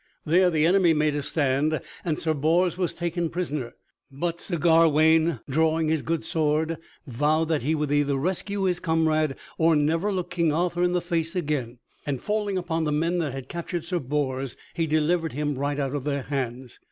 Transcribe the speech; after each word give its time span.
There 0.25 0.49
the 0.49 0.65
enemy 0.65 0.95
made 0.95 1.13
a 1.13 1.21
stand, 1.21 1.79
and 2.03 2.17
Sir 2.17 2.33
Bors 2.33 2.75
was 2.75 2.95
taken 2.95 3.29
prisoner; 3.29 3.75
but 4.11 4.41
Sir 4.41 4.57
Gawaine, 4.57 5.41
drawing 5.47 5.89
his 5.89 6.01
good 6.01 6.23
sword, 6.23 6.77
vowed 7.05 7.49
that 7.49 7.61
he 7.61 7.75
would 7.75 7.91
either 7.91 8.17
rescue 8.17 8.63
his 8.63 8.79
comrade 8.79 9.35
or 9.59 9.75
never 9.75 10.11
look 10.11 10.31
King 10.31 10.51
Arthur 10.51 10.81
in 10.81 10.93
the 10.93 11.01
face 11.01 11.35
again, 11.35 11.77
and 12.03 12.19
falling 12.19 12.57
upon 12.57 12.83
the 12.85 12.91
men 12.91 13.19
that 13.19 13.33
had 13.33 13.47
captured 13.47 13.85
Sir 13.85 13.99
Bors, 13.99 14.57
he 14.73 14.87
delivered 14.87 15.33
him 15.33 15.55
out 15.63 15.77
of 15.79 16.03
their 16.03 16.23
hands. 16.23 16.79